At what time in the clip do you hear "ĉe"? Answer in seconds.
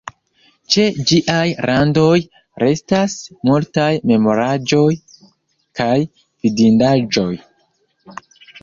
0.75-0.85